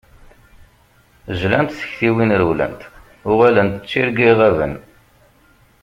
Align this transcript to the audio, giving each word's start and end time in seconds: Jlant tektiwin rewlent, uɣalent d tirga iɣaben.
Jlant 1.39 1.75
tektiwin 1.77 2.31
rewlent, 2.39 2.81
uɣalent 3.29 3.75
d 3.81 3.85
tirga 3.89 4.25
iɣaben. 4.31 4.73